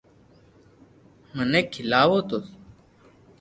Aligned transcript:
منو 1.35 1.61
کيلاوُ 1.71 2.17